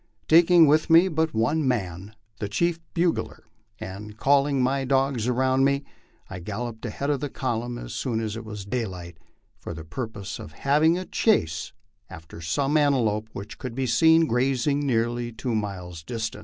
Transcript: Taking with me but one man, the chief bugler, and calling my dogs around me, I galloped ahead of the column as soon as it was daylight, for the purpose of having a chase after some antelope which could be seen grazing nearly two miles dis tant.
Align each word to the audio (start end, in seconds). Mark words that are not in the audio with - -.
Taking 0.27 0.65
with 0.65 0.89
me 0.89 1.09
but 1.09 1.35
one 1.35 1.67
man, 1.67 2.15
the 2.39 2.49
chief 2.49 2.79
bugler, 2.95 3.43
and 3.77 4.17
calling 4.17 4.59
my 4.63 4.83
dogs 4.83 5.27
around 5.27 5.63
me, 5.63 5.83
I 6.27 6.39
galloped 6.39 6.83
ahead 6.87 7.11
of 7.11 7.19
the 7.19 7.29
column 7.29 7.77
as 7.77 7.93
soon 7.93 8.19
as 8.19 8.35
it 8.35 8.43
was 8.43 8.65
daylight, 8.65 9.19
for 9.59 9.75
the 9.75 9.85
purpose 9.85 10.39
of 10.39 10.53
having 10.53 10.97
a 10.97 11.05
chase 11.05 11.71
after 12.09 12.41
some 12.41 12.77
antelope 12.77 13.29
which 13.33 13.59
could 13.59 13.75
be 13.75 13.85
seen 13.85 14.25
grazing 14.25 14.87
nearly 14.87 15.31
two 15.31 15.53
miles 15.53 16.01
dis 16.01 16.31
tant. 16.31 16.39